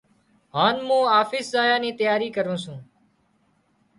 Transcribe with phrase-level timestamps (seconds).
[0.55, 2.79] هانَ مُون آفيس زايا نِي تياري ڪروُن سُون۔